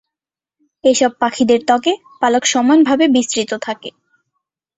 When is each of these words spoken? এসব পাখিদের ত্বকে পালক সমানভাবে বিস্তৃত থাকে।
এসব 0.83 1.11
পাখিদের 1.21 1.59
ত্বকে 1.67 1.91
পালক 2.21 2.43
সমানভাবে 2.53 3.05
বিস্তৃত 3.15 3.51
থাকে। 3.61 3.89